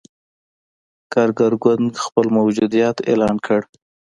[1.13, 3.61] کارګر ګوند خپل موجودیت اعلان کړ.